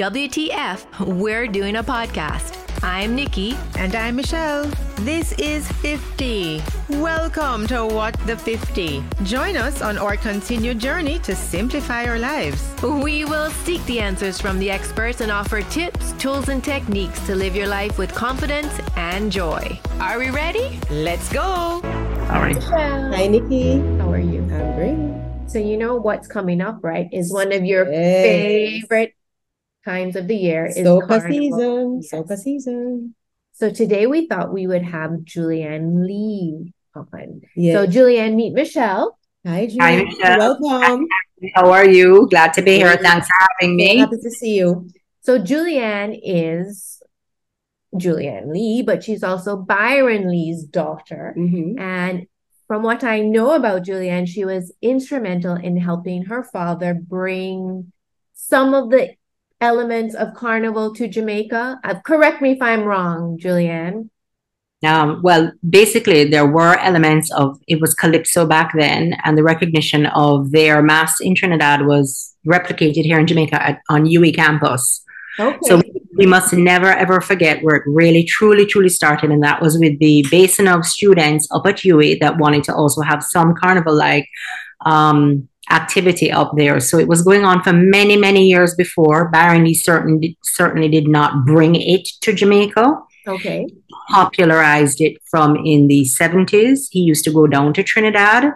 [0.00, 2.56] WTF, we're doing a podcast.
[2.82, 3.54] I'm Nikki.
[3.76, 4.64] And I'm Michelle.
[5.00, 6.62] This is 50.
[6.88, 9.04] Welcome to What the 50.
[9.24, 12.74] Join us on our continued journey to simplify our lives.
[12.82, 17.34] We will seek the answers from the experts and offer tips, tools, and techniques to
[17.34, 19.78] live your life with confidence and joy.
[20.00, 20.80] Are we ready?
[20.88, 21.42] Let's go.
[21.42, 22.54] All right.
[22.54, 23.12] Michelle.
[23.12, 23.80] Hi, Nikki.
[23.98, 24.40] How are you?
[24.50, 25.50] I'm great.
[25.50, 27.06] So you know what's coming up, right?
[27.12, 28.24] Is one of your Yes.
[28.24, 29.12] favorite
[29.84, 31.30] times of the year is Soca Carnival.
[31.30, 32.00] season.
[32.02, 32.12] Yes.
[32.12, 33.14] Soca season.
[33.52, 37.42] So today we thought we would have Julianne Lee on.
[37.56, 37.74] Yeah.
[37.74, 39.18] So Julianne, meet Michelle.
[39.46, 39.78] Hi, Julie.
[39.80, 40.58] Hi, Michelle.
[40.60, 41.06] Welcome.
[41.54, 42.26] How are you?
[42.30, 42.96] Glad to be here.
[42.96, 43.98] Thanks for having me.
[43.98, 44.88] happy to see you.
[45.22, 47.02] So Julianne is
[47.94, 51.34] Julianne Lee, but she's also Byron Lee's daughter.
[51.36, 51.78] Mhm.
[51.80, 52.26] And
[52.66, 57.92] from what I know about Julianne, she was instrumental in helping her father bring
[58.32, 59.10] some of the
[59.60, 61.80] elements of carnival to Jamaica.
[61.84, 64.08] Uh, correct me if I'm wrong, Julianne.
[64.82, 70.06] Um, well, basically, there were elements of it was calypso back then, and the recognition
[70.06, 75.04] of their mass in Trinidad was replicated here in Jamaica at, on UWI campus.
[75.38, 75.58] Okay.
[75.64, 75.82] So
[76.16, 79.98] we must never ever forget where it really, truly, truly started, and that was with
[79.98, 84.26] the basin of students up at UWI that wanted to also have some carnival-like
[84.86, 86.80] um, activity up there.
[86.80, 89.28] So it was going on for many, many years before.
[89.28, 92.98] Byron Lee certainly certainly did not bring it to Jamaica.
[93.26, 93.66] Okay.
[94.10, 96.88] Popularized it from in the 70s.
[96.90, 98.52] He used to go down to Trinidad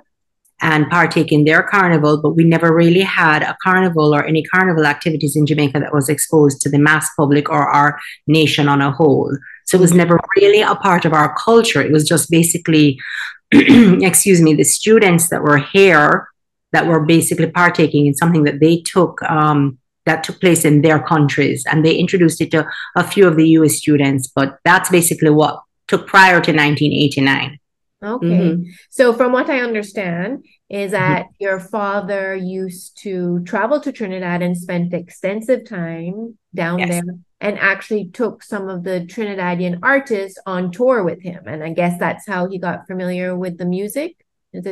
[0.61, 4.87] and partake in their carnival, but we never really had a carnival or any carnival
[4.87, 8.91] activities in Jamaica that was exposed to the mass public or our nation on a
[8.91, 9.37] whole.
[9.67, 11.83] So it was never really a part of our culture.
[11.83, 12.99] It was just basically,
[13.53, 16.29] excuse me, the students that were here
[16.75, 21.01] that were basically partaking in something that they took um, that took place in their
[21.13, 23.77] countries, and they introduced it to a few of the U.S.
[23.77, 24.29] students.
[24.29, 27.59] But that's basically what took prior to 1989.
[28.03, 28.27] Okay.
[28.27, 28.67] Mhm.
[28.91, 34.57] So from what I understand is that your father used to travel to Trinidad and
[34.57, 36.89] spent extensive time down Yes.
[36.91, 41.45] there and actually took some of the Trinidadian artists on tour with him.
[41.47, 44.24] And I guess that's how he got familiar with the music.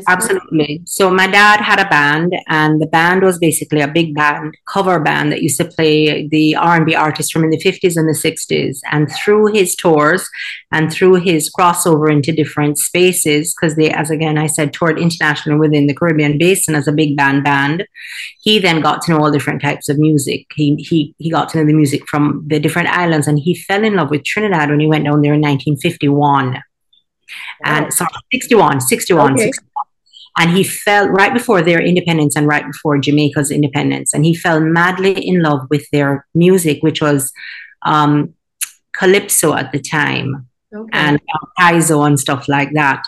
[0.06, 0.82] Absolutely.
[0.86, 5.00] So my dad had a band, and the band was basically a big band, cover
[5.00, 8.78] band that used to play the R&B artists from in the 50s and the 60s.
[8.92, 10.28] And through his tours
[10.70, 15.58] and through his crossover into different spaces, because they, as again I said, toured internationally
[15.58, 17.84] within the Caribbean basin as a big band band,
[18.40, 20.46] he then got to know all different types of music.
[20.54, 23.84] He he he got to know the music from the different islands, and he fell
[23.84, 26.62] in love with Trinidad when he went down there in 1951
[27.64, 27.76] Wow.
[27.84, 29.44] and sorry, 61, 61, Okay.
[29.44, 29.84] 61.
[30.38, 34.14] And he fell right before their independence and right before Jamaica's independence.
[34.14, 37.32] And he fell madly in love with their music, which was
[37.84, 38.32] um,
[38.94, 40.88] calypso at the time Okay.
[40.94, 43.02] and um, kaiso and stuff like that.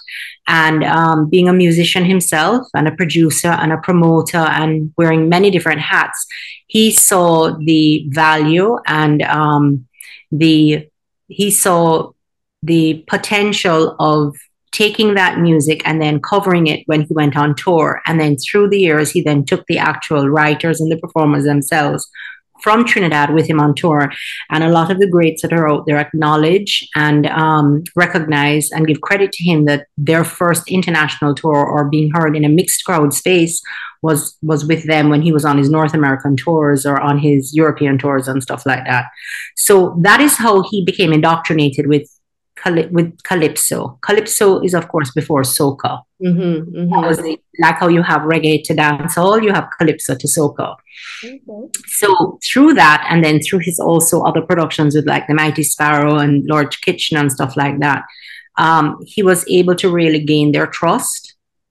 [0.47, 5.51] And um, being a musician himself and a producer and a promoter and wearing many
[5.51, 6.27] different hats,
[6.67, 9.87] he saw the value and um,
[10.31, 10.87] the
[11.29, 12.11] he saw
[12.65, 14.35] the potential of
[14.73, 18.03] taking that music and then covering it when he went on tour.
[18.07, 22.11] And then through the years, he then took the actual writers and the performers themselves
[22.63, 24.11] from Trinidad with him on tour.
[24.51, 28.87] And a lot of the greats that are out there acknowledge and um, recognize and
[28.87, 32.85] give credit to him that their first international tour or being heard in a mixed
[32.85, 33.63] crowd space
[34.03, 37.55] was was with them when he was on his North American tours or on his
[37.55, 39.07] European tours and stuff like that.
[39.57, 42.09] So that is how he became indoctrinated with
[42.93, 43.99] with calypso.
[44.01, 46.01] Calypso is of course before soca.
[46.23, 46.73] Mhm.
[46.73, 47.07] Mhm.
[47.09, 50.69] was the- like how you have reggae to dancehall, you have calypso to soca
[51.25, 51.41] Okay.
[51.87, 56.15] so through that and then through his also other productions with like the mighty sparrow
[56.25, 58.03] and lord Kitchener and stuff like that
[58.65, 61.23] um, he was able to really gain their trust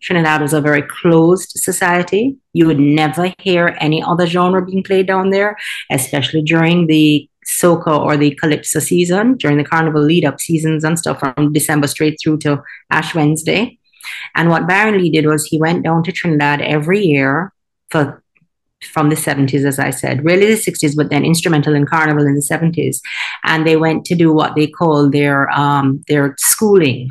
[0.03, 2.23] trinidad was a very closed society
[2.53, 5.55] you would never hear any other genre being played down there
[5.89, 10.97] especially during the soca or the calypso season during the carnival lead up seasons and
[10.97, 12.61] stuff from december straight through to
[12.91, 13.77] ash wednesday
[14.35, 17.53] and what Byron Lee did was he went down to Trinidad every year
[17.89, 18.21] for
[18.91, 22.35] from the 70s, as I said, really the 60s, but then instrumental in Carnival in
[22.35, 22.99] the 70s.
[23.45, 27.09] And they went to do what they call their um, their schooling.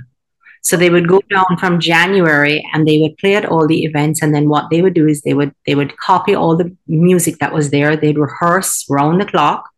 [0.64, 4.22] So they would go down from January and they would play at all the events.
[4.22, 7.38] And then what they would do is they would they would copy all the music
[7.38, 7.96] that was there.
[7.96, 9.68] They'd rehearse round the clock.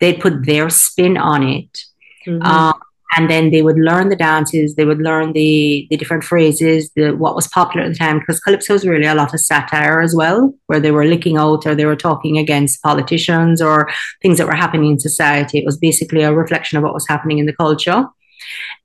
[0.00, 1.78] They'd put their spin on it.
[2.26, 2.44] Mhm.
[2.44, 2.74] Um,
[3.16, 7.10] and then they would learn the dances they would learn the the different phrases the
[7.12, 10.14] what was popular at the time because calypso was really a lot of satire as
[10.14, 13.88] well where they were licking out or they were talking against politicians or
[14.22, 17.38] things that were happening in society it was basically a reflection of what was happening
[17.38, 18.04] in the culture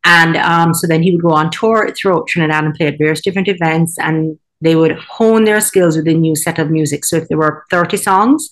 [0.04, 3.22] and um, so then he would go on tour throughout trinidad and play at various
[3.22, 7.18] different events and they would hone their skills with a new set of music so
[7.18, 8.50] if there were 30 songs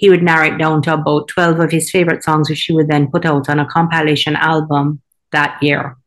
[0.00, 2.88] he would narrow it down to about 12 of his favorite songs which he would
[2.88, 5.98] then put out on a compilation album that year.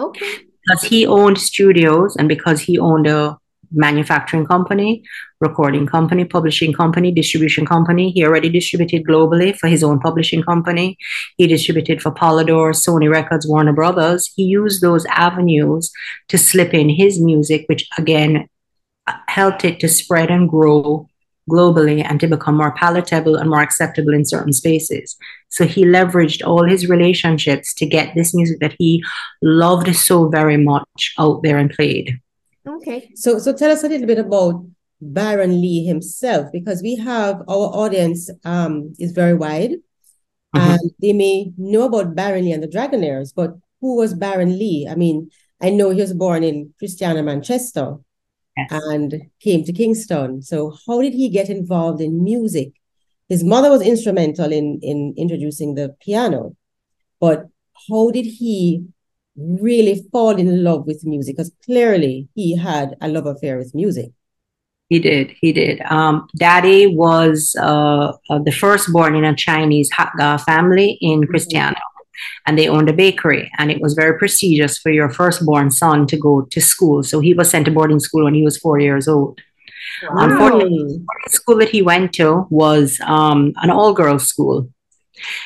[0.00, 0.38] Okay.
[0.64, 3.38] Because he owned studios and because he owned a
[3.70, 5.04] manufacturing company,
[5.40, 8.10] recording company, publishing company, distribution company.
[8.10, 10.98] He already distributed globally for his own publishing company.
[11.36, 14.32] He distributed for Polydor, Sony Records, Warner Brothers.
[14.34, 15.92] He used those avenues
[16.30, 18.48] to slip in his music, which again
[19.06, 21.08] uh, helped it to spread and grow
[21.48, 25.16] globally and to become more palatable and more acceptable in certain spaces.
[25.48, 29.02] So he leveraged all his relationships to get this music that he
[29.42, 32.18] loved so very much out there and played.
[32.66, 33.10] Okay.
[33.14, 34.64] So so tell us a little bit about
[35.00, 39.72] Byron Lee himself, because we have our audience um is very wide.
[40.54, 40.70] Mm-hmm.
[40.70, 44.88] And they may know about Byron Lee and the Dragonaires, but who was Byron Lee?
[44.90, 47.96] I mean, I know he was born in Christiana, Manchester,
[48.56, 48.68] yes.
[48.70, 50.42] and came to Kingston.
[50.42, 52.72] So how did he get involved in music?
[53.28, 56.56] His mother was instrumental in in introducing the piano,
[57.20, 57.46] but
[57.88, 58.84] how did he
[59.36, 61.36] really fall in love with music?
[61.36, 64.12] Because clearly he had a love affair with music.
[64.88, 65.32] He did.
[65.40, 65.80] He did.
[65.90, 71.30] Um, Daddy was uh, uh, the firstborn in a Chinese Hakka family in mm-hmm.
[71.30, 71.80] Christiana
[72.46, 76.16] and they owned a bakery and it was very prestigious for your firstborn son to
[76.16, 79.08] go to school so he was sent to boarding school when he was four years
[79.08, 79.40] old
[80.02, 80.24] wow.
[80.24, 84.68] unfortunately the school that he went to was um, an all-girls school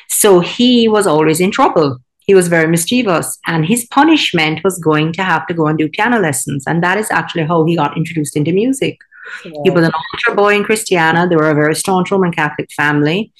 [0.08, 1.98] so he was always in trouble
[2.30, 5.88] he was very mischievous and his punishment was going to have to go and do
[5.88, 8.98] piano lessons and that is actually how he got introduced into music.
[9.42, 11.28] He was an altar boy in Christiana.
[11.28, 13.32] They were a very staunch Roman Catholic family.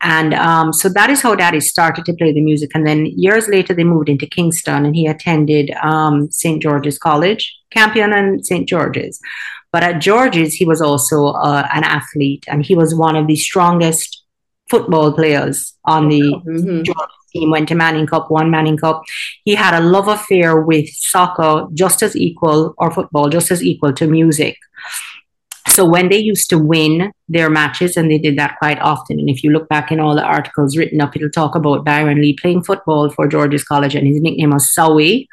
[0.00, 2.70] And um, so that is how Daddy started to play the music.
[2.74, 6.62] And then years later, they moved into Kingston and he attended um, St.
[6.62, 8.68] George's College, Campion and St.
[8.68, 9.18] George's.
[9.72, 13.36] But at George's, he was also uh, an athlete and he was one of the
[13.36, 14.24] strongest
[14.68, 16.82] football players on the mm-hmm.
[16.82, 19.02] George team, went to Manning Cup, won Manning Cup.
[19.44, 23.92] He had a love affair with soccer just as equal, or football just as equal
[23.94, 24.56] to music.
[25.74, 29.28] So when they used to win their matches, and they did that quite often, and
[29.28, 32.36] if you look back in all the articles written up, it'll talk about Byron Lee
[32.40, 35.26] playing football for George's College, and his nickname was Sowie.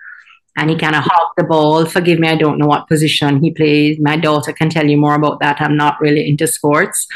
[0.58, 1.86] And he kind of hawked the ball.
[1.86, 4.00] Forgive me, I don't know what position he plays.
[4.02, 5.62] My daughter can tell you more about that.
[5.62, 7.08] I'm not really into sports.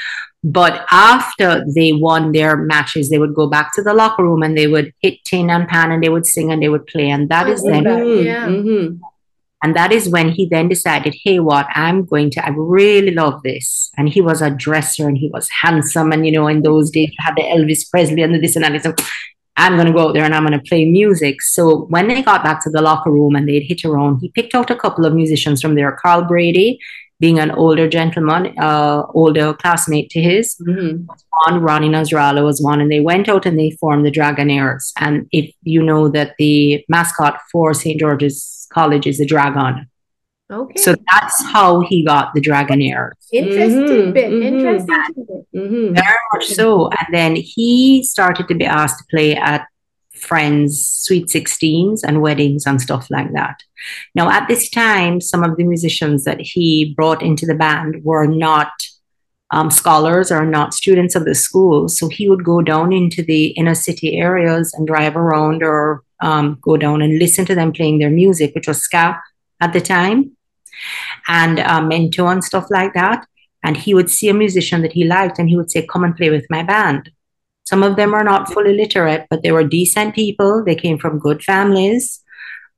[0.44, 4.56] But after they won their matches, they would go back to the locker room and
[4.56, 7.10] they would hit tin and pan and they would sing and they would play.
[7.10, 8.48] And that is then yeah.
[8.48, 9.04] mm-hmm.
[9.65, 13.41] And that is when he then decided, hey, what, I'm going to, I really love
[13.41, 13.89] this.
[13.97, 16.12] And he was a dresser and he was handsome.
[16.12, 18.63] And, you know, in those days, you had the Elvis Presley and the this and
[18.63, 19.01] that.
[19.57, 21.41] I'm going to go out there and I'm going to play music.
[21.41, 24.53] So when they got back to the locker room and they'd hit around, he picked
[24.53, 25.97] out a couple of musicians from there.
[26.00, 26.77] Carl Brady,
[27.19, 31.06] being an older gentleman, uh, older classmate to his, mm-hmm.
[31.45, 34.91] one, Ronnie Nasrallah was one, and they went out and they formed the Dragonaires.
[35.00, 38.00] And if you know that the mascot for St.
[38.00, 39.89] George's college is a dragon.
[40.51, 40.79] Okay.
[40.79, 43.13] So that's how he got the Dragonaires.
[43.33, 44.31] Interesting mm-hmm, bit.
[44.31, 44.57] Mm-hmm.
[44.57, 45.25] Interesting
[45.56, 45.94] mm-hmm.
[45.95, 46.89] Very much so.
[46.89, 49.65] And then he started to be asked to play at
[50.15, 53.62] friends' sweet 16s and weddings and stuff like that.
[54.13, 58.25] Now, at this time, some of the musicians that he brought into the band were
[58.25, 58.72] not
[59.51, 61.88] um, scholars or not students of the school.
[61.88, 66.57] So he would go down into the inner city areas and drive around or um,
[66.62, 69.22] go down and listen to them playing their music, which was ska
[69.62, 70.36] at the time,
[71.27, 73.25] and uh, mento and stuff like that.
[73.63, 76.15] And he would see a musician that he liked and he would say, Come and
[76.15, 77.12] play with my band.
[77.65, 80.63] Some of them are not fully literate, but they were decent people.
[80.63, 82.22] They came from good families.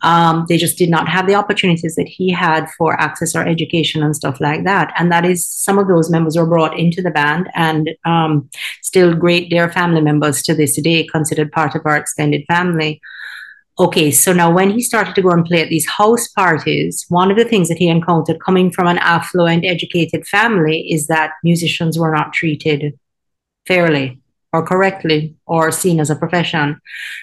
[0.02, 4.04] Um, they just did not have the opportunities that he had for access or education
[4.04, 4.94] and stuff like that.
[4.98, 8.50] And that is some of those members were brought into the band and um,
[8.84, 13.02] still great dear family members to this day, considered part of our extended family.
[13.80, 17.30] Okay, so now when he started to go and play at these house parties, one
[17.30, 21.98] of the things that he encountered coming from an affluent, educated family is that musicians
[21.98, 22.98] were not treated
[23.68, 24.20] fairly
[24.54, 26.80] or correctly or seen as a profession.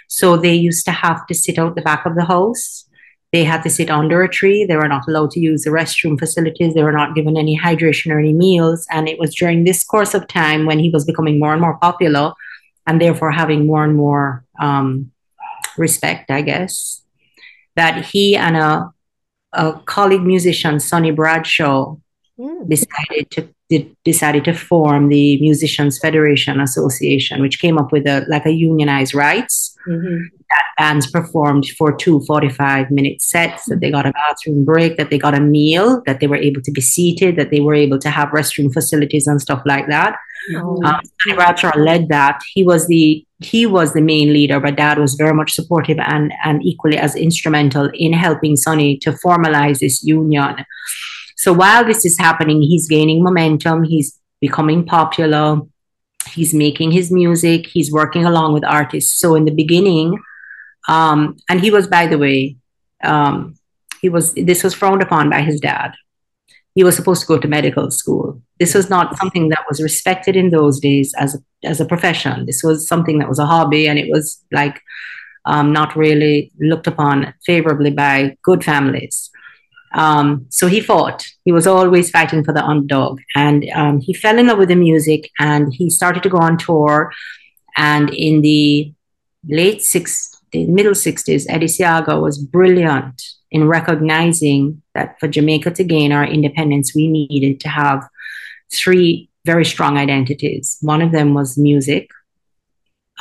[0.09, 2.89] So they used to have to sit out the back of the house.
[3.33, 4.65] They had to sit under a tree.
[4.65, 6.75] They were not allowed to use the restroom facilities.
[6.75, 8.87] They were not given any hydration or any meals.
[8.91, 11.79] And it was during this course of time when he was becoming more and more
[11.79, 12.33] popular
[12.87, 15.11] and therefore having more and more um,
[15.77, 17.03] respect, I guess,
[17.77, 18.91] that he and a,
[19.53, 21.97] a colleague musician, Sonny Bradshaw,
[22.39, 22.69] mm.
[22.69, 28.25] decided to did, decided to form the Musicians Federation Association, which came up with a
[28.29, 29.77] like a unionized rights.
[29.89, 30.25] Mm-hmm.
[30.51, 35.11] That bands performed for two 45 minute sets, that they got a bathroom break, that
[35.11, 37.99] they got a meal, that they were able to be seated, that they were able
[37.99, 40.17] to have restroom facilities and stuff like that.
[40.57, 40.83] Oh.
[40.85, 41.01] Um,
[41.35, 42.41] Bradshaw led that.
[42.53, 46.33] He was the he was the main leader, but Dad was very much supportive and
[46.45, 50.65] and equally as instrumental in helping Sonny to formalize this union.
[51.37, 53.85] So while this is happening, he's gaining momentum.
[53.85, 55.61] He's becoming popular.
[56.31, 57.67] He's making his music.
[57.67, 59.19] He's working along with artists.
[59.19, 60.19] So in the beginning,
[60.89, 62.57] um, and he was, by the way,
[63.03, 63.57] um,
[64.01, 64.35] he was.
[64.35, 65.95] This was frowned upon by his dad
[66.75, 68.41] he was supposed to go to medical school.
[68.59, 72.47] This was not something that was respected in those days as a, as a profession.
[72.47, 74.81] This was something that was a hobby, and it was like
[75.45, 79.31] um, not really looked upon favorably by good families.
[79.95, 81.25] Um, so he fought.
[81.45, 84.77] He was always fighting for the underdog, and um, he fell in love with the
[84.77, 87.13] music, and he started to go on tour.
[87.77, 88.93] And in the
[89.49, 95.85] late six, the middle sixties, Eddie Seaga was brilliant in recognizing that for Jamaica to
[95.85, 98.03] gain our independence, we needed to have
[98.73, 100.79] three very strong identities.
[100.81, 102.11] One of them was music.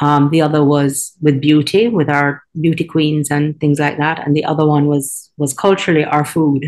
[0.04, 4.18] Um, the other was with beauty, with our beauty queens and things like that.
[4.20, 6.62] And the other one was was culturally our food.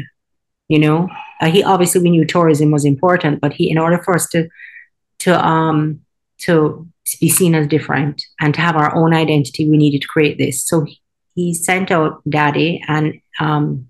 [0.74, 1.10] You know,
[1.42, 4.48] uh, he obviously we knew tourism was important, but he, in order for us to
[5.24, 6.00] to um
[6.46, 6.88] to
[7.20, 10.66] be seen as different and to have our own identity, we needed to create this.
[10.70, 10.86] So
[11.36, 13.06] he sent out Daddy and
[13.40, 13.88] um,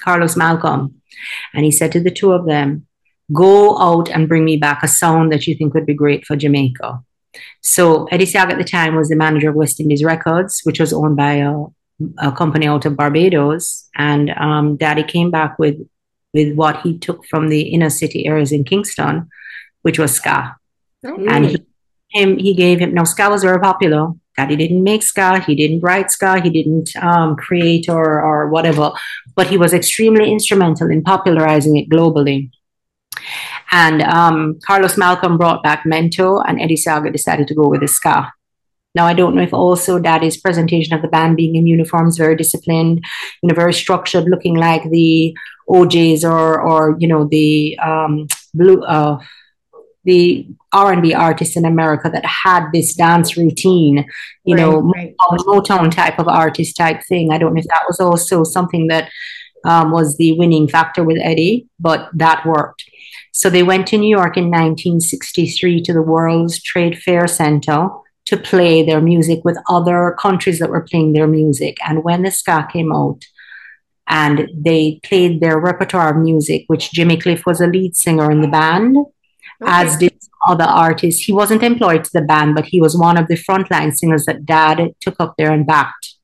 [0.00, 0.82] Carlos Malcolm,
[1.52, 2.86] and he said to the two of them,
[3.32, 6.36] "Go out and bring me back a sound that you think would be great for
[6.36, 7.02] Jamaica."
[7.62, 10.92] So Eddie Seaga at the time was the manager of West Indies Records, which was
[10.92, 11.64] owned by a,
[12.18, 15.76] a company out of Barbados, and um, Daddy came back with
[16.34, 19.28] with what he took from the inner city areas in Kingston,
[19.82, 20.56] which was ska,
[21.04, 21.66] oh, and he,
[22.10, 22.94] him he gave him.
[22.94, 26.94] Now ska was very popular Daddy didn't make ska, he didn't write ska, he didn't
[27.02, 28.92] um, create or, or whatever,
[29.34, 32.48] but he was extremely instrumental in popularizing it globally.
[33.70, 37.88] And um, Carlos Malcolm brought back Mento, and Eddie Seaga decided to go with the
[37.88, 38.32] ska.
[38.94, 42.16] Now, I don't know if also that is presentation of the band being in uniforms,
[42.16, 43.04] very disciplined,
[43.42, 45.36] you know, very structured, looking like the
[45.68, 49.20] O'Jays or, or you know, the um, blue, uh,
[50.04, 54.06] the R&B artists in America that had this dance routine,
[54.44, 55.14] you right, know, right.
[55.20, 57.30] Motown type of artist type thing.
[57.30, 59.10] I don't know if that was also something that
[59.64, 62.84] um, was the winning factor with Eddie, but that worked.
[63.38, 67.88] So they went to New York in 1963 to the World's Trade Fair Center
[68.26, 71.76] to play their music with other countries that were playing their music.
[71.86, 73.20] And when the ska came out,
[74.08, 78.40] and they played their repertoire of music, which Jimmy Cliff was a lead singer in
[78.40, 79.06] the band okay.
[79.62, 80.18] as did
[80.48, 81.22] other artists.
[81.22, 84.46] He wasn't employed to the band, but he was one of the frontline singers that
[84.46, 86.16] Dad took up there and backed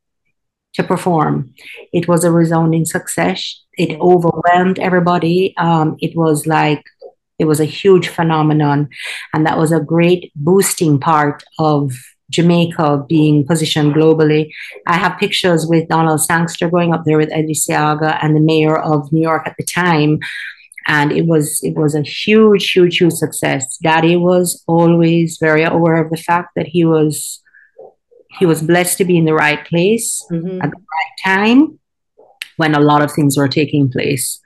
[0.73, 1.54] to perform.
[1.92, 3.62] It was a resounding success.
[3.78, 5.54] It overwhelmed everybody.
[5.56, 6.83] Um, it was like
[7.38, 8.88] it was a huge phenomenon,
[9.32, 11.92] and that was a great boosting part of
[12.30, 14.50] Jamaica being positioned globally.
[14.86, 18.76] I have pictures with Donald Sangster going up there with Eddie Seaga and the mayor
[18.76, 20.18] of New York at the time.
[20.86, 23.78] And it was it was a huge huge huge success.
[23.82, 27.40] Daddy was always very aware of the fact that he was
[28.38, 30.60] he was blessed to be in the right place mm-hmm.
[30.60, 31.78] at the right time
[32.56, 34.40] when a lot of things were taking place.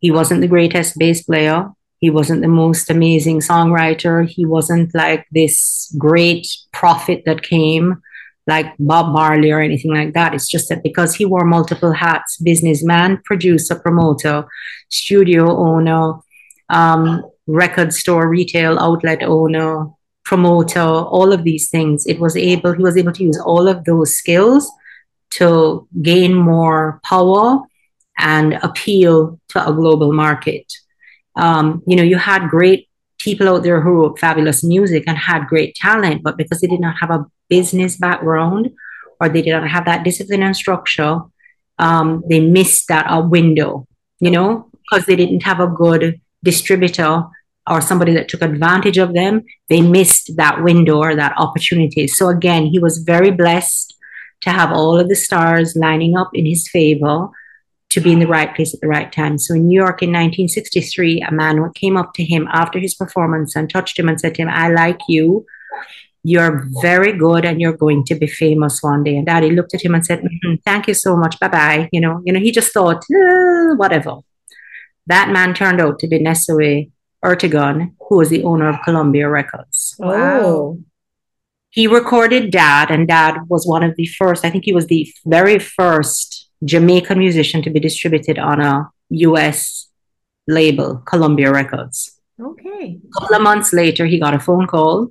[0.00, 5.26] He wasn't the greatest bass player he wasn't the most amazing songwriter he wasn't like
[5.32, 8.02] this great prophet that came
[8.46, 10.34] like Bob Marley or anything like that.
[10.34, 14.46] It's just that because he wore multiple hats businessman, producer, promoter,
[14.88, 16.14] studio owner,
[16.68, 19.88] um, record store, retail outlet owner,
[20.24, 23.84] promoter, all of these things, it was able, he was able to use all of
[23.84, 24.70] those skills
[25.30, 27.60] to gain more power
[28.18, 30.72] and appeal to a global market.
[31.36, 32.88] Um, you know, you had great
[33.18, 36.80] people out there who wrote fabulous music and had great talent, but because they did
[36.80, 38.70] not have a business background
[39.20, 41.20] or they did not have that discipline and structure,
[41.78, 43.86] um, they missed that uh, window,
[44.20, 47.24] you know, because they didn't have a good distributor
[47.68, 49.42] or somebody that took advantage of them.
[49.68, 52.06] They missed that window or that opportunity.
[52.06, 53.94] So again, he was very blessed
[54.42, 57.28] to have all of the stars lining up in his favor
[57.90, 59.38] to be in the right place at the right time.
[59.38, 63.54] So in New York in 1963, a man came up to him after his performance
[63.56, 65.46] and touched him and said to him, I like you
[66.24, 69.16] You're very good and you're going to be famous one day.
[69.16, 71.38] And daddy looked at him and said, mm Thank you so much.
[71.38, 71.88] Bye bye.
[71.92, 74.16] You know, you know, he just thought, eh, whatever.
[75.06, 76.90] That man turned out to be Nesuhi
[77.24, 79.94] Ertegun, who was the owner of Columbia Records.
[80.00, 80.78] Wow.
[81.70, 85.12] He recorded Dad, and Dad was one of the first, I think he was the
[85.26, 89.88] very first Jamaican musician to be distributed on a US
[90.46, 92.20] label, Columbia Records.
[92.40, 92.98] Okay.
[93.02, 95.08] A couple of months later, he got a phone call,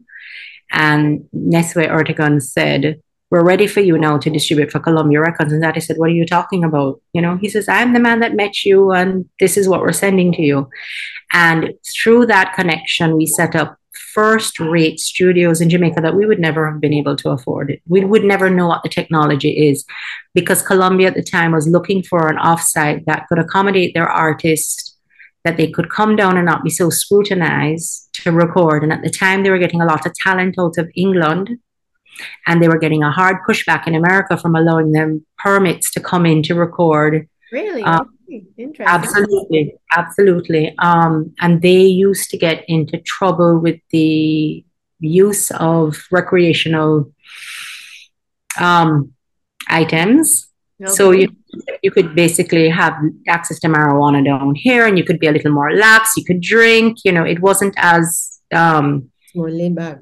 [0.72, 5.52] and Nesuhi Ertegun said, We're ready for you now to distribute for Columbia Records.
[5.52, 7.02] And Daddy said, What are you talking about?
[7.14, 9.94] You know, he says, I'm the man that met you, and this is what we're
[9.94, 10.70] sending to you.
[11.34, 16.40] And through that connection, we set up first rate studios in Jamaica that we would
[16.40, 17.72] never have been able to afford.
[17.72, 17.82] it.
[17.88, 19.86] We would never know what the technology is
[20.34, 24.98] because Columbia at the time was looking for an offsite that could accommodate their artists,
[25.44, 28.84] that they could come down and not be so scrutinized to record.
[28.84, 31.50] And at the time, they were getting a lot of talent out of England.
[32.48, 36.26] And they were getting a hard pushback in America from allowing them permits to come
[36.26, 37.28] in to record.
[37.52, 37.84] Really?
[37.84, 38.86] Um, Interesting.
[38.86, 40.76] Absolutely, absolutely.
[40.80, 44.66] Um, and they used to get into trouble with the
[45.00, 47.12] use of recreational
[48.60, 49.14] um,
[49.68, 50.48] items.
[50.82, 50.92] Okay.
[50.92, 51.30] So you
[51.82, 52.96] you could basically have
[53.28, 56.18] access to marijuana down here, and you could be a little more lax.
[56.18, 56.98] You could drink.
[57.06, 60.00] You know, it wasn't as um, more laid back.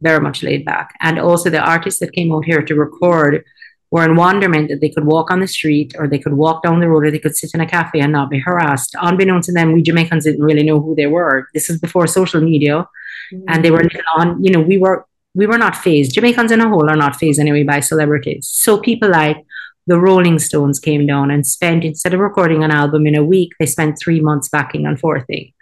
[0.00, 3.44] Very much laid back, and also the artists that came out here to record
[3.90, 6.80] were in wonderment that they could walk on the street or they could walk down
[6.80, 8.94] the road or they could sit in a cafe and not be harassed.
[9.00, 11.48] Unbeknownst to them, we Jamaicans didn't really know who they were.
[11.54, 12.88] This is before social media.
[13.32, 13.44] Mm-hmm.
[13.48, 16.14] And they were on, you know, we were we were not phased.
[16.14, 18.48] Jamaicans in a whole are not phased anyway by celebrities.
[18.48, 19.44] So people like
[19.86, 23.52] the Rolling Stones came down and spent instead of recording an album in a week,
[23.60, 25.52] they spent three months backing and four thing.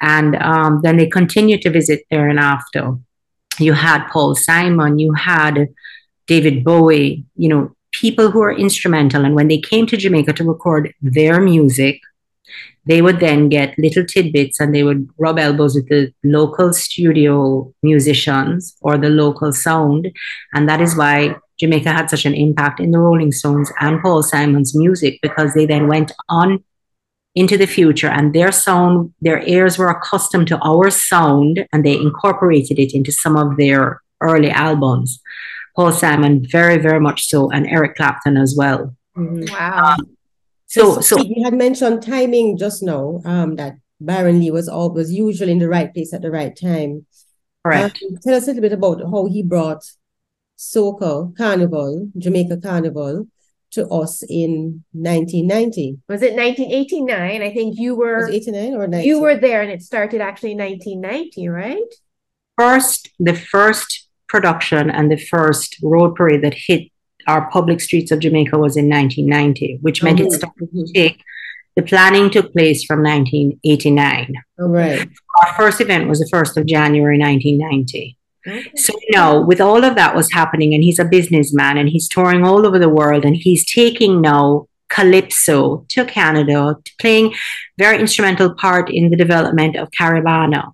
[0.00, 2.96] And um, then they continued to visit there and after.
[3.58, 5.68] You had Paul Simon, you had
[6.30, 9.24] David Bowie, you know, people who are instrumental.
[9.24, 12.00] And when they came to Jamaica to record their music,
[12.86, 17.74] they would then get little tidbits and they would rub elbows with the local studio
[17.82, 20.08] musicians or the local sound.
[20.54, 24.22] And that is why Jamaica had such an impact in the Rolling Stones and Paul
[24.22, 26.62] Simon's music because they then went on
[27.34, 31.96] into the future and their sound, their ears were accustomed to our sound and they
[31.96, 35.20] incorporated it into some of their early albums.
[35.80, 38.94] Paul Simon, very, very much so, and Eric Clapton as well.
[39.16, 39.50] Mm-hmm.
[39.50, 39.96] Wow.
[39.98, 40.16] Um,
[40.66, 43.22] so, so, so you had mentioned timing just now.
[43.24, 47.06] Um, that Byron Lee was always usually in the right place at the right time.
[47.64, 47.98] Correct.
[48.02, 49.82] Um, tell us a little bit about how he brought
[50.58, 53.28] soca carnival, Jamaica carnival,
[53.70, 56.00] to us in 1990.
[56.10, 57.40] Was it 1989?
[57.40, 58.26] I think you were.
[58.26, 59.08] Was 89 or 90?
[59.08, 61.94] You were there, and it started actually in 1990, right?
[62.58, 66.88] First, the first production and the first road parade that hit
[67.26, 70.36] our public streets of Jamaica was in 1990, which meant it oh.
[70.36, 71.22] started to take.
[71.76, 74.34] The planning took place from 1989.
[74.58, 75.08] All right.
[75.42, 78.16] Our first event was the 1st of January 1990.
[78.46, 78.70] Okay.
[78.74, 82.08] So, you know, with all of that was happening, and he's a businessman and he's
[82.08, 87.34] touring all over the world, and he's taking now calypso to Canada, to playing
[87.78, 90.72] very instrumental part in the development of Caribana.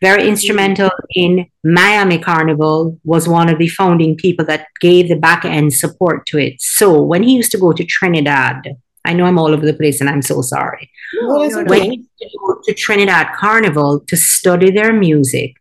[0.00, 5.44] Very instrumental in Miami Carnival, was one of the founding people that gave the back
[5.44, 6.60] end support to it.
[6.60, 10.00] So when he used to go to Trinidad, I know I'm all over the place
[10.00, 10.90] and I'm so sorry.
[11.14, 15.54] No, when he used to go to Trinidad Carnival to study their music,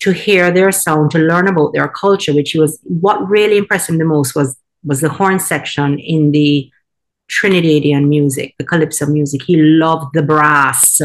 [0.00, 3.98] to hear their sound, to learn about their culture, which was what really impressed him
[3.98, 6.70] the most was was the horn section in the
[7.30, 9.42] Trinidadian music, the calypso music.
[9.42, 11.00] He loved the brass.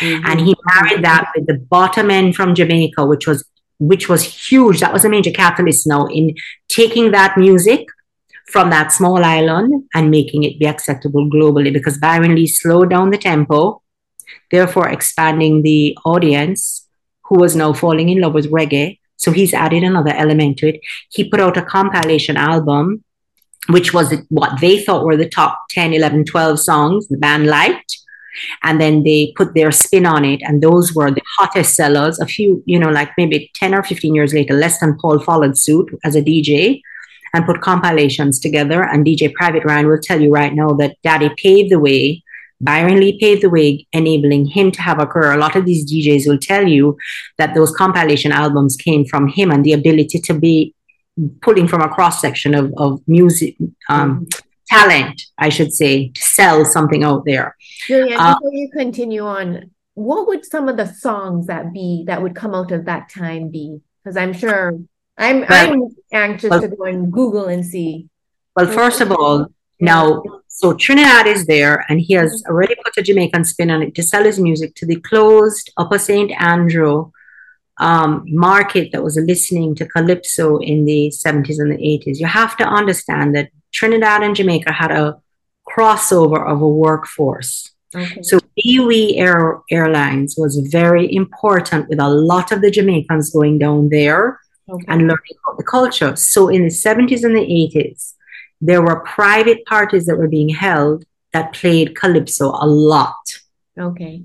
[0.00, 0.26] Mm-hmm.
[0.26, 3.44] And he married that with the bottom end from Jamaica, which was
[3.78, 4.80] which was huge.
[4.80, 6.34] That was a major catalyst now in
[6.68, 7.86] taking that music
[8.48, 13.10] from that small island and making it be acceptable globally because Byron Lee slowed down
[13.10, 13.82] the tempo,
[14.50, 16.88] therefore expanding the audience
[17.24, 18.98] who was now falling in love with reggae.
[19.16, 20.80] So he's added another element to it.
[21.10, 23.02] He put out a compilation album,
[23.68, 27.95] which was what they thought were the top 10, 11, 12 songs the band liked
[28.62, 30.40] and then they put their spin on it.
[30.42, 32.18] And those were the hottest sellers.
[32.18, 35.88] A few you know like maybe 10 or 15 years later Leston Paul followed suit
[36.04, 36.80] as a dj
[37.34, 38.82] and put compilations together.
[38.82, 42.22] And dj private ryan will tell you right now that daddy paved the way
[42.60, 45.32] byron lee paved the way enabling him to have a career.
[45.32, 46.96] A lot of these djs will tell you
[47.38, 50.74] that those compilation albums came from him and the ability to be
[51.42, 53.56] pulling from a cross section of, of music
[53.88, 54.26] um,
[54.68, 57.56] talent, I should say, to sell something out there.
[57.88, 62.22] Julianne, uh, before you continue on, what would some of the songs that be that
[62.22, 63.80] would come out of that time be?
[64.02, 64.78] Because I'm sure
[65.16, 68.08] I'm well, I'm anxious well, to go and Google and see.
[68.54, 69.46] Well, first of all,
[69.80, 72.52] now so Trinidad is there, and he has mm-hmm.
[72.52, 75.98] already put a Jamaican spin on it to sell his music to the closed Upper
[75.98, 76.32] St.
[76.40, 77.10] Andrew
[77.78, 82.18] um, market that was listening to calypso in the 70s and the 80s.
[82.18, 85.20] You have to understand that Trinidad and Jamaica had a
[85.68, 87.72] crossover of a workforce.
[87.94, 88.22] Okay.
[88.22, 94.40] So BWIA, Airlines was very important with a lot of the Jamaicans going down there
[94.68, 94.84] okay.
[94.88, 96.16] and learning about the culture.
[96.16, 98.14] So in the 70s and the 80s,
[98.60, 103.24] there were private parties that were being held that played calypso a lot.
[103.78, 104.22] Okay.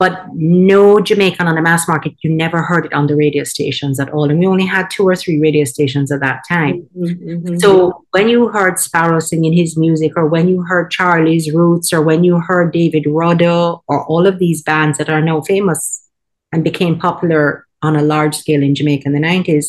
[0.00, 4.00] But no Jamaican on the mass market, you never heard it on the radio stations
[4.00, 4.30] at all.
[4.30, 6.88] And we only had two or three radio stations at that time.
[6.98, 7.58] Mm-hmm, mm-hmm.
[7.58, 12.00] So when you heard Sparrow singing his music, or when you heard Charlie's Roots, or
[12.00, 16.08] when you heard David Rudder, or all of these bands that are now famous
[16.50, 19.66] and became popular on a large scale in Jamaica in the 90s,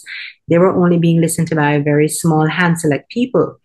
[0.48, 3.60] they were only being listened to by a very small hand select people.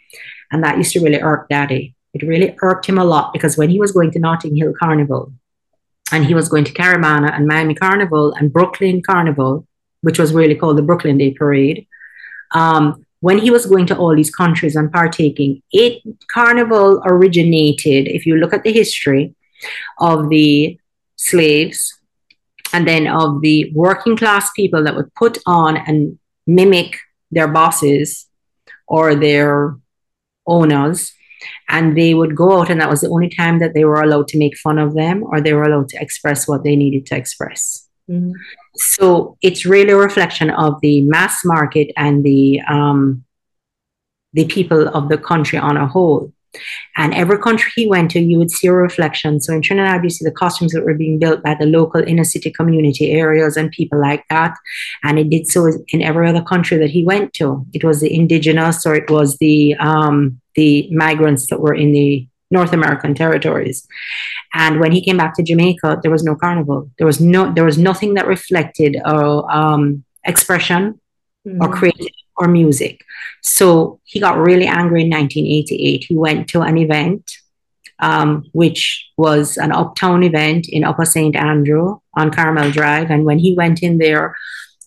[0.51, 1.95] And that used to really irk Daddy.
[2.13, 5.33] It really irked him a lot because when he was going to Notting Hill Carnival
[6.13, 9.67] and he was going to Caribana and Miami Carnival and Brooklyn Carnival,
[10.03, 11.87] which was really called the Brooklyn Day Parade,
[12.53, 18.27] um, when he was going to all these countries and partaking, it carnival originated, if
[18.27, 19.35] you look at the history
[19.99, 20.79] of the
[21.17, 21.99] slaves
[22.73, 26.99] and then of the working class people that would put on and mimic
[27.31, 28.27] their bosses
[28.87, 29.77] or their
[30.47, 31.13] owners
[31.69, 34.29] and they would go out and that was the only time that they were allowed
[34.29, 37.17] to make fun of them or they were allowed to express what they needed to
[37.17, 38.33] express mm-hmm.
[38.75, 43.25] so it's really a reflection of the mass market and the um,
[44.33, 46.33] the people of the country on a whole
[46.97, 49.41] and every country he went to, you would see a reflection.
[49.41, 52.25] So in Trinidad, you see the costumes that were being built by the local inner
[52.25, 54.57] city community areas and people like that.
[55.03, 57.67] And it did so in every other country that he went to.
[57.73, 62.27] It was the indigenous or it was the um, the migrants that were in the
[62.51, 63.87] North American territories.
[64.55, 66.91] And when he came back to Jamaica, there was no carnival.
[66.99, 71.01] There was no there was nothing that reflected uh, um, expression
[71.47, 71.63] mm-hmm.
[71.63, 73.05] or creativity or music.
[73.43, 76.05] So he got really angry in 1988.
[76.09, 77.39] He went to an event,
[77.99, 81.35] um, which was an uptown event in Upper St.
[81.35, 83.11] Andrew on Carmel Drive.
[83.11, 84.37] And when he went in there,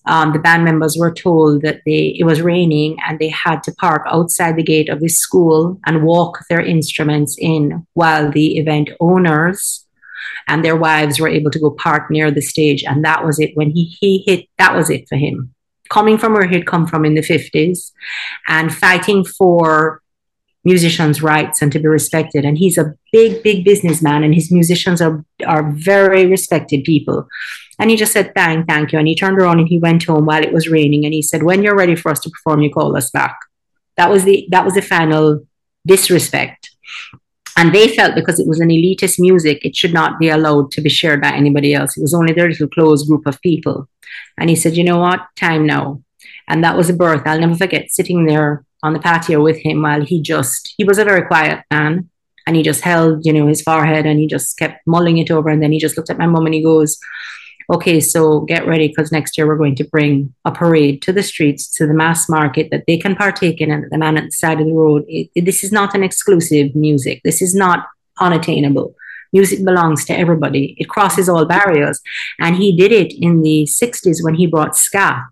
[0.10, 3.72] um, the band members were told that they it was raining and they had to
[3.76, 8.90] park outside the gate of the school and walk their instruments in while the event
[9.00, 9.86] owners
[10.48, 13.52] and their wives were able to go park near the stage and that was it
[13.56, 15.54] when he he hit that was it for him
[15.90, 17.92] coming from where he'd come from in the 50s
[18.48, 20.02] and fighting for
[20.64, 22.46] musicians' rights and to be respected.
[22.46, 27.28] And he's a big, big businessman, and his musicians are, are very respected people.
[27.80, 29.00] And he just said, thank, thank you.
[29.00, 31.06] And he turned around and he went home while it was raining.
[31.06, 33.38] And he said, when you're ready for us to perform, you call us back.
[33.98, 35.46] That was the that was the final
[35.86, 36.70] disrespect.
[37.58, 40.82] And they felt because it was an elitist music, it should not be allowed to
[40.82, 41.98] be shared by anybody else.
[41.98, 43.90] It was only their little closed group of people.
[44.38, 45.22] And he said, you know what?
[45.36, 46.02] Time now.
[46.48, 47.24] And that was a birth.
[47.26, 50.98] I'll never forget sitting there on the patio with him while he just, he was
[50.98, 52.10] a very quiet man.
[52.48, 55.50] And he just held, you know, his forehead and he just kept mulling it over.
[55.50, 56.98] And then he just looked at my mom and he goes,
[57.70, 61.22] okay, so get ready because next year we're going to bring a parade to the
[61.22, 63.72] streets, to the mass market that they can partake in.
[63.72, 66.04] And the man at the side of the road, it, it, this is not an
[66.04, 67.22] exclusive music.
[67.24, 67.86] This is not
[68.20, 68.96] unattainable.
[69.32, 70.76] Music belongs to everybody.
[70.80, 72.02] It crosses all barriers.
[72.40, 75.28] And he did it in the 60s when he brought ska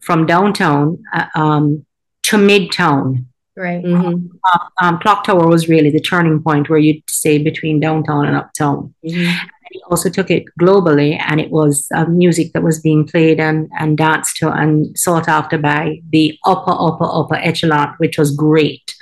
[0.00, 1.84] from downtown uh, um,
[2.24, 3.26] to midtown.
[3.54, 3.84] Right.
[3.84, 4.28] Mm-hmm.
[4.44, 8.36] Uh, um, Clock Tower was really the turning point where you'd say between downtown and
[8.36, 8.94] uptown.
[9.04, 9.48] Mm-hmm.
[9.70, 13.70] He also took it globally, and it was uh, music that was being played and,
[13.78, 18.94] and danced to and sought after by the upper, upper, upper echelon, which was great.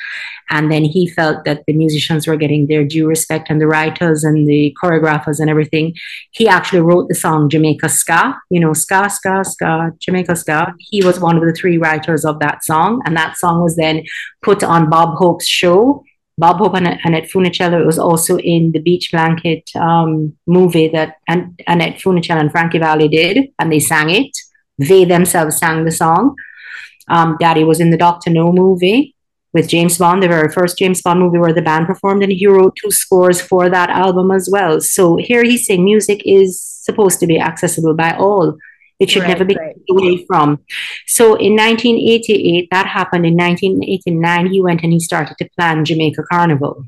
[0.51, 4.23] And then he felt that the musicians were getting their due respect and the writers
[4.23, 5.95] and the choreographers and everything.
[6.31, 10.73] He actually wrote the song Jamaica Ska, you know, Ska, Ska, Ska, Jamaica Ska.
[10.79, 13.03] He was one of the three writers of that song.
[13.05, 14.05] And that song was then
[14.43, 16.05] put on Bob Hope's show.
[16.39, 21.17] Bob Hope and Annette Funicello It was also in the Beach Blanket um, movie that
[21.29, 24.37] Annette Funicello and Frankie Valli did, and they sang it.
[24.79, 26.37] They themselves sang the song.
[27.09, 29.15] Um, Daddy was in the Doctor No movie
[29.55, 32.47] with James Bond, the very first James Bond movie where the band performed, and he
[32.47, 34.81] wrote two scores for that album as well.
[34.83, 38.59] So here he's saying music is supposed to be accessible by all.
[38.99, 39.77] It should right, never be right.
[39.91, 40.65] away from.
[41.07, 43.27] So in 1988, that happened.
[43.27, 46.87] In 1989, he went and he started to plan Jamaica Carnival.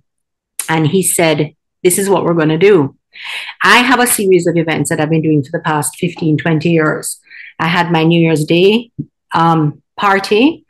[0.69, 2.97] And he said, This is what we're going to do.
[3.63, 6.71] I have a series of events that I've been doing for the past 15, 20
[6.71, 7.21] years.
[7.59, 8.91] I had my New Year's Day
[9.35, 10.65] um, party.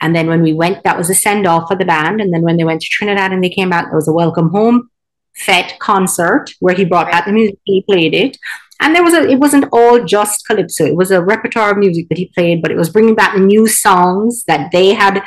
[0.00, 2.20] And then when we went, that was a send off for the band.
[2.20, 4.50] And then when they went to Trinidad and they came back, there was a welcome
[4.50, 4.90] home
[5.34, 8.36] fete concert where he brought out the music, he played it.
[8.84, 10.84] And there was a, it wasn't all just calypso.
[10.84, 13.66] It was a repertoire of music that he played, but it was bringing back new
[13.66, 15.22] songs that they had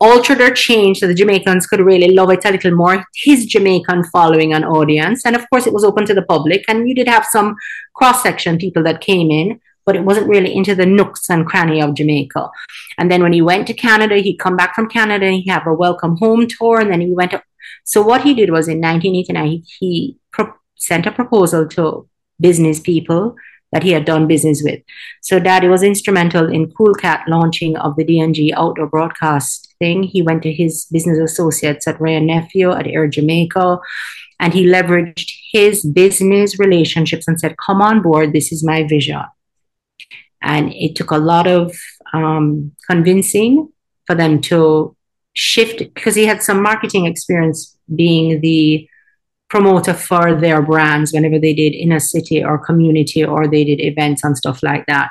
[0.00, 3.02] altered or changed so the Jamaicans could really love it a little more.
[3.14, 5.24] His Jamaican following an audience.
[5.24, 6.62] And of course, it was open to the public.
[6.68, 7.56] And you did have some
[7.94, 11.80] cross section people that came in, but it wasn't really into the nooks and cranny
[11.80, 12.50] of Jamaica.
[12.98, 15.66] And then when he went to Canada, he'd come back from Canada and he'd have
[15.66, 16.80] a welcome home tour.
[16.80, 17.42] And then he went to,
[17.84, 22.09] so what he did was in 1989, he, he pro- sent a proposal to
[22.40, 23.36] business people
[23.72, 24.80] that he had done business with.
[25.22, 30.02] So Daddy was instrumental in Cool Cat launching of the DNG outdoor broadcast thing.
[30.02, 33.78] He went to his business associates at Wray and Nephew at Air Jamaica,
[34.40, 38.32] and he leveraged his business relationships and said, "Come on board.
[38.32, 39.22] This is my vision."
[40.42, 41.76] And it took a lot of
[42.12, 43.68] um, convincing
[44.06, 44.96] for them to
[45.34, 48.88] shift because he had some marketing experience being the
[49.50, 53.80] promoter for their brands whenever they did in a city or community or they did
[53.80, 55.10] events and stuff like that.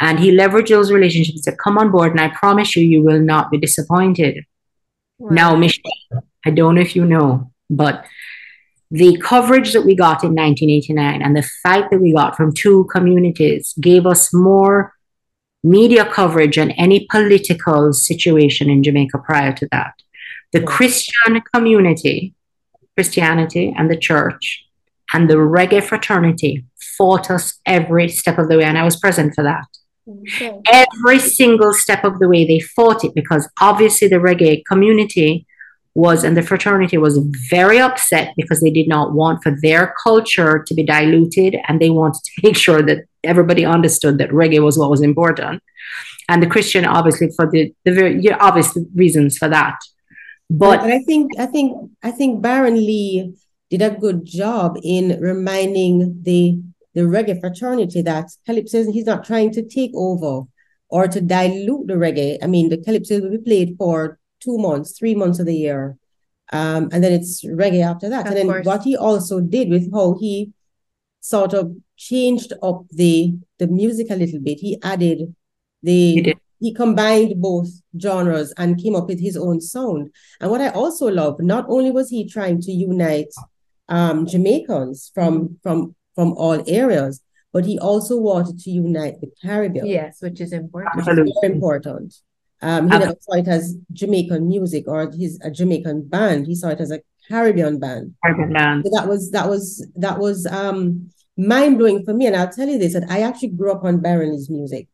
[0.00, 3.20] And he leveraged those relationships to come on board, and I promise you, you will
[3.20, 4.44] not be disappointed.
[5.18, 5.30] Wow.
[5.30, 8.04] Now, Michelle, I don't know if you know, but
[8.90, 12.84] the coverage that we got in 1989 and the fight that we got from two
[12.92, 14.92] communities gave us more
[15.62, 19.94] media coverage than any political situation in Jamaica prior to that.
[20.52, 22.34] The Christian community
[22.96, 24.64] Christianity and the church
[25.12, 26.64] and the reggae fraternity
[26.96, 28.64] fought us every step of the way.
[28.64, 29.66] And I was present for that.
[30.08, 30.60] Okay.
[30.70, 35.46] Every single step of the way, they fought it because obviously the reggae community
[35.94, 40.62] was and the fraternity was very upset because they did not want for their culture
[40.66, 44.78] to be diluted and they wanted to make sure that everybody understood that reggae was
[44.78, 45.62] what was important.
[46.28, 49.76] And the Christian, obviously, for the, the very obvious reasons for that.
[50.50, 53.34] But, but I think I think I think Byron Lee
[53.70, 56.60] did a good job in reminding the
[56.94, 60.42] the reggae fraternity that calypso he's not trying to take over
[60.88, 62.38] or to dilute the reggae.
[62.42, 65.96] I mean, the calypso will be played for two months, three months of the year,
[66.52, 68.20] um, and then it's reggae after that.
[68.20, 68.66] Of and then course.
[68.66, 70.52] what he also did with how he
[71.20, 74.60] sort of changed up the the music a little bit.
[74.60, 75.34] He added
[75.82, 77.68] the he he combined both
[78.00, 80.10] genres and came up with his own sound.
[80.40, 83.32] And what I also love, not only was he trying to unite
[83.88, 87.20] um, Jamaicans from from from all areas,
[87.52, 89.86] but he also wanted to unite the Caribbean.
[89.86, 90.96] Yes, which is important.
[90.96, 92.14] Which is very important.
[92.62, 96.46] Um, he never saw it as Jamaican music or his a Jamaican band.
[96.46, 98.14] He saw it as a Caribbean band.
[98.24, 98.84] Caribbean band.
[98.84, 102.26] So that was that was that was um mind blowing for me.
[102.26, 104.88] And I'll tell you this: that I actually grew up on Byron Lee's music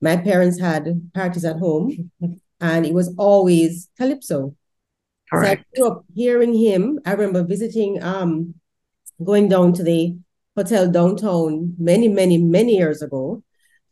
[0.00, 2.10] my parents had parties at home
[2.60, 4.54] and it was always calypso.
[5.30, 5.64] Correct.
[5.74, 7.00] So I grew up hearing him.
[7.04, 8.54] I remember visiting, um,
[9.22, 10.16] going down to the
[10.56, 13.42] hotel downtown many, many, many years ago.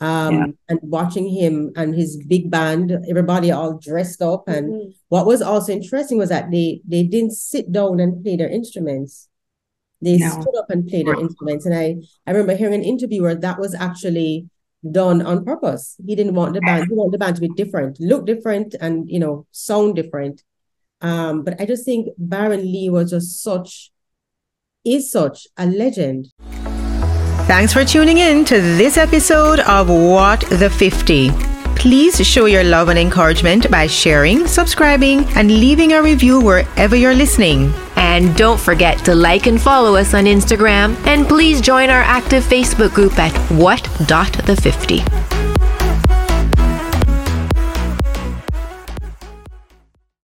[0.01, 0.47] Um, yeah.
[0.69, 4.49] and watching him and his big band, everybody all dressed up.
[4.49, 4.91] And mm-hmm.
[5.11, 9.29] what was also interesting was that they they didn't sit down and play their instruments.
[10.01, 10.29] They no.
[10.29, 11.67] stood up and played their instruments.
[11.67, 14.51] And I I remember hearing an interview where that was actually
[14.91, 15.97] done on purpose.
[16.05, 19.09] He didn't want the band, he wanted the band to be different, look different, and
[19.09, 20.43] you know, sound different.
[21.01, 23.91] Um, but I just think Byron Lee was just such
[24.85, 26.29] is such a legend.
[27.47, 31.52] Thanks for tuning in to this episode of What the 50.
[31.77, 37.15] Please show your love and encouragement by sharing, subscribing, and leaving a review wherever you're
[37.15, 37.73] listening.
[37.97, 40.97] And don't forget to like and follow us on Instagram.
[41.07, 45.52] And please join our active Facebook group at what.the50.